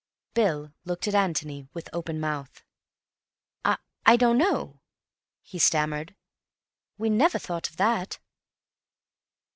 [0.33, 2.63] Bill looked at Antony with open mouth.
[3.63, 4.81] "I—I don't know,"
[5.43, 6.15] he stammered.
[6.97, 8.17] "We never thought of that."